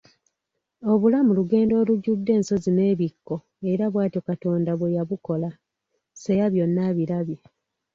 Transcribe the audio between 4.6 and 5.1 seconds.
bwe